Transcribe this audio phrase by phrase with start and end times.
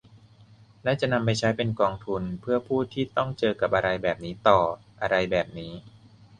[0.83, 5.73] และจะนำไปใช้เป็นกองทุนเพื่อผู้ที่ต้องเจอกับอะไรแบบนี้ต่อ | อะไรแบบนี้